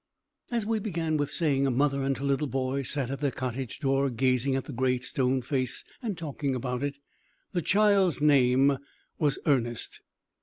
As 0.49 0.65
we 0.65 0.79
began 0.79 1.15
with 1.17 1.29
saying, 1.29 1.67
a 1.67 1.69
mother 1.69 2.01
and 2.01 2.17
her 2.17 2.25
little 2.25 2.47
boy 2.47 2.81
sat 2.81 3.11
at 3.11 3.19
their 3.21 3.29
cottage 3.29 3.79
door, 3.79 4.09
gazing 4.09 4.55
at 4.55 4.65
the 4.65 4.73
Great 4.73 5.05
Stone 5.05 5.43
Face, 5.43 5.83
and 6.01 6.17
talking 6.17 6.55
about 6.55 6.81
it. 6.81 6.97
The 7.51 7.61
child's 7.61 8.19
name 8.19 8.79
was 9.19 9.37
Ernest. 9.45 10.01